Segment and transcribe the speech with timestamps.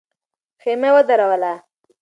[0.61, 1.53] خېمه ودروله.